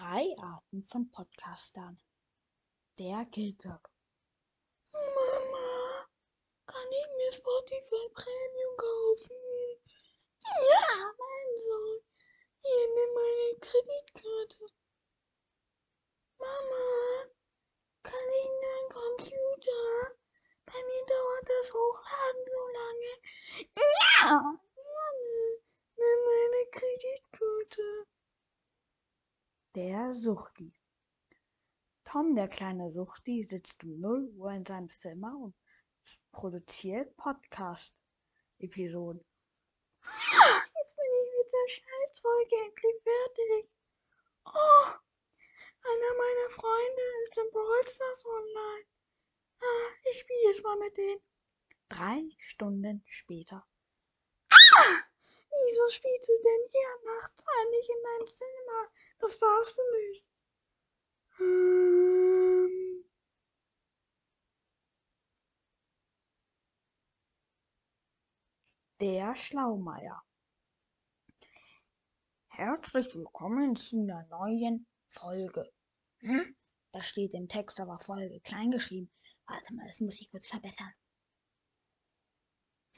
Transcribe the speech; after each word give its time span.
Drei 0.00 0.34
Arten 0.38 0.82
von 0.82 1.10
Podcastern. 1.10 2.00
Der 2.98 3.26
Killtag. 3.26 3.92
Mama, 4.94 6.06
kann 6.64 6.88
ich 6.90 7.06
mir 7.18 7.32
Spotify 7.32 8.08
Premium 8.14 8.76
kaufen? 8.78 9.36
Ja, 10.70 11.12
mein 11.18 11.50
Sohn. 11.58 12.00
Hier, 12.62 12.86
nimm 12.94 13.12
meine 13.14 13.60
Kreditkarte. 13.60 14.72
Mama, 16.38 17.26
kann 18.02 18.28
ich 18.38 18.46
in 18.46 18.58
deinen 18.64 18.88
Computer? 18.88 20.16
Bei 20.64 20.82
mir 20.82 21.04
dauert 21.12 21.46
das 21.46 21.72
Hochladen 21.74 22.44
so 22.48 22.62
lange. 22.78 23.12
Ja, 23.76 24.69
Der 29.76 30.14
Suchti. 30.14 30.74
Tom, 32.02 32.34
der 32.34 32.48
kleine 32.48 32.90
Suchti, 32.90 33.46
sitzt 33.48 33.84
um 33.84 34.00
0 34.00 34.32
Uhr 34.34 34.50
in 34.50 34.66
seinem 34.66 34.90
Zimmer 34.90 35.32
und 35.36 35.54
produziert 36.32 37.16
Podcast-Episoden. 37.16 39.24
Jetzt 40.02 40.96
bin 40.96 41.06
ich 41.06 41.30
mit 41.38 41.52
der 41.52 41.68
Scheißfolge 41.68 42.56
endlich 42.66 43.00
fertig. 43.04 43.70
Oh, 44.46 44.86
einer 45.86 46.14
meiner 46.18 46.50
Freunde 46.50 47.02
ist 47.22 47.38
im 47.38 47.48
Brawl 47.52 47.86
Stars 47.86 48.26
online. 48.26 48.86
Ah, 49.60 49.92
ich 50.10 50.18
spiele 50.18 50.48
jetzt 50.48 50.64
mal 50.64 50.78
mit 50.78 50.96
denen. 50.96 51.22
Drei 51.88 52.28
Stunden 52.38 53.04
später. 53.06 53.64
Ah! 54.50 55.04
Wieso 55.52 55.88
spielst 55.90 56.28
du 56.28 56.32
denn 56.42 56.68
hier 56.72 56.98
nachts 57.04 57.44
eigentlich 57.60 57.88
in 57.88 58.02
deinem 58.02 58.26
Zimmer? 58.26 58.59
Das 59.30 59.38
darfst 59.38 59.78
du 59.78 59.82
nicht. 59.96 60.28
Ähm. 61.38 63.04
Der 69.00 69.36
Schlaumeier. 69.36 70.20
Herzlich 72.48 73.14
willkommen 73.14 73.76
zu 73.76 74.00
einer 74.00 74.26
neuen 74.26 74.88
Folge. 75.06 75.72
Hm? 76.22 76.56
Da 76.90 77.00
steht 77.00 77.32
im 77.34 77.48
Text 77.48 77.78
aber 77.78 78.00
Folge 78.00 78.40
klein 78.40 78.72
geschrieben. 78.72 79.12
Warte 79.46 79.76
mal, 79.76 79.86
das 79.86 80.00
muss 80.00 80.20
ich 80.20 80.28
kurz 80.32 80.48
verbessern. 80.48 80.92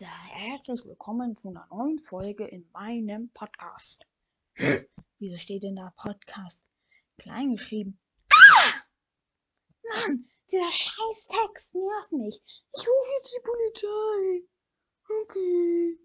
Herzlich 0.01 0.83
willkommen 0.87 1.37
zu 1.37 1.51
einer 1.51 1.67
neuen 1.67 2.03
Folge 2.03 2.47
in 2.47 2.71
meinem 2.73 3.31
Podcast. 3.35 4.07
Wieso 5.19 5.37
steht 5.39 5.63
denn 5.63 5.77
da 5.77 5.93
Podcast 5.97 6.63
klein 7.19 7.53
geschrieben? 7.53 7.99
Ah! 8.31 8.83
Mann, 9.83 10.29
dieser 10.51 10.71
scheiß 10.71 11.29
Text 11.29 11.75
nervt 11.75 12.13
mich. 12.13 12.41
Ich 12.75 12.81
rufe 12.81 13.13
jetzt 13.19 13.35
die 13.35 13.43
Polizei. 13.43 14.49
Okay. 15.23 15.99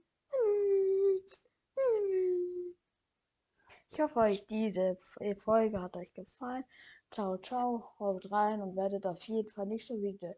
Ich 3.89 3.99
hoffe, 3.99 4.19
euch 4.19 4.45
diese 4.45 4.97
Folge 5.37 5.81
hat 5.81 5.95
euch 5.95 6.13
gefallen. 6.13 6.63
Ciao, 7.09 7.37
ciao, 7.37 7.83
haut 7.99 8.29
rein 8.31 8.61
und 8.61 8.75
werdet 8.75 9.05
auf 9.05 9.23
jeden 9.23 9.49
Fall 9.49 9.65
nicht 9.65 9.87
so 9.87 9.95
wie 10.01 10.13
der 10.13 10.35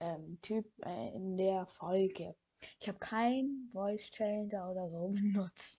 ähm, 0.00 0.38
Typ 0.42 0.66
äh, 0.84 1.14
in 1.14 1.36
der 1.36 1.66
Folge. 1.66 2.34
Ich 2.80 2.88
habe 2.88 2.98
kein 2.98 3.70
Voice 3.72 4.10
Changer 4.10 4.70
oder 4.70 4.90
so 4.90 5.08
benutzt. 5.14 5.78